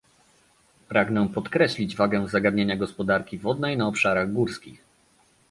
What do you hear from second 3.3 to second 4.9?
wodnej na obszarach górskich